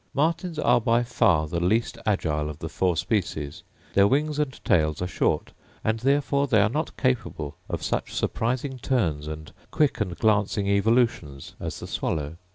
[0.15, 3.61] Martins are by far the least agile of the four species;
[3.93, 8.79] their wings and tails are short, and therefore they are not capable of such surprising
[8.79, 12.37] turns and quick and glancing evolutions as the swallow.